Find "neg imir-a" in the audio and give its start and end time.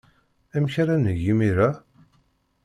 0.97-1.69